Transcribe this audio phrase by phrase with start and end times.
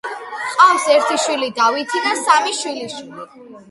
[0.53, 3.33] ჰყავს ერთი შვილი, დავითი და სამი შვილიშვილი.